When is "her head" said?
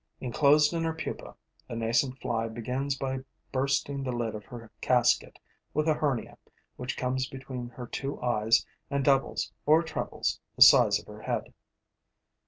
11.05-11.53